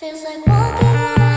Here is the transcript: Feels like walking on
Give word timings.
Feels 0.00 0.24
like 0.24 0.46
walking 0.46 0.88
on 0.88 1.29